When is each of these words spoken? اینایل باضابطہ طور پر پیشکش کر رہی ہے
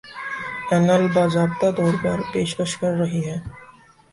اینایل 0.71 1.05
باضابطہ 1.15 1.69
طور 1.77 1.93
پر 2.03 2.17
پیشکش 2.31 2.71
کر 2.77 2.93
رہی 3.01 3.21
ہے 3.29 3.37